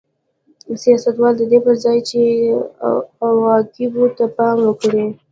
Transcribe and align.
سیاستوالو 0.83 1.37
د 1.39 1.43
دې 1.51 1.59
پر 1.65 1.75
ځای 1.83 1.99
چې 2.09 2.21
عواقبو 3.27 4.05
ته 4.17 4.25
پام 4.37 4.57
وکړي 4.63 5.05